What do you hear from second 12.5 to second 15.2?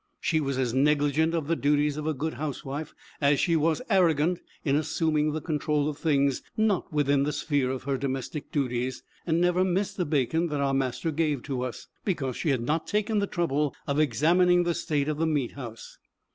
not taken the trouble of examining the state of